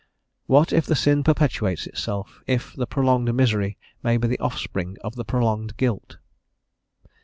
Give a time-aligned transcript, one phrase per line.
[0.47, 5.15] "What if the sin perpetuates itself, if the prolonged misery may be the offspring of
[5.15, 6.17] the prolonged guilt?"